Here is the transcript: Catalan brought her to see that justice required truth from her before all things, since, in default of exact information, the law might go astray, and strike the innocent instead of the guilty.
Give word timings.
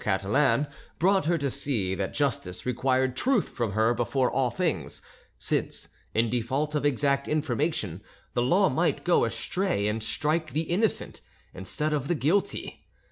Catalan 0.03 0.65
brought 0.97 1.27
her 1.27 1.37
to 1.37 1.51
see 1.51 1.93
that 1.93 2.11
justice 2.15 2.65
required 2.65 3.15
truth 3.15 3.49
from 3.49 3.73
her 3.73 3.93
before 3.93 4.31
all 4.31 4.49
things, 4.49 4.99
since, 5.37 5.89
in 6.15 6.27
default 6.27 6.73
of 6.73 6.83
exact 6.87 7.27
information, 7.27 8.01
the 8.33 8.41
law 8.41 8.67
might 8.67 9.03
go 9.05 9.25
astray, 9.25 9.87
and 9.87 10.01
strike 10.01 10.53
the 10.53 10.63
innocent 10.63 11.21
instead 11.53 11.93
of 11.93 12.07
the 12.07 12.15
guilty. 12.15 12.87